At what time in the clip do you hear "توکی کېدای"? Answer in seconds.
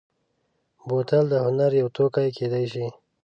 1.95-2.65